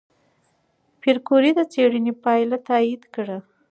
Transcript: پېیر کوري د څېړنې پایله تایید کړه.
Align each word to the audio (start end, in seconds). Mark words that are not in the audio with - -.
پېیر 0.99 1.17
کوري 1.27 1.51
د 1.55 1.59
څېړنې 1.71 2.13
پایله 2.23 2.57
تایید 2.67 3.03
کړه. 3.13 3.37